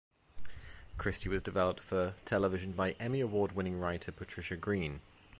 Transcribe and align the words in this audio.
Christy 0.97 1.29
was 1.29 1.43
developed 1.43 1.79
for 1.79 2.15
television 2.25 2.71
by 2.71 2.93
Emmy 2.93 3.19
Award 3.19 3.51
winning 3.51 3.77
writer 3.77 4.11
Patricia 4.11 4.55
Green. 4.57 5.01